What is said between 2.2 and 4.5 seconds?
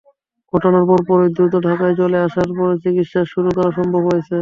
আসার ফলে চিকিৎসা শুরু করা সম্ভব হয়েছে।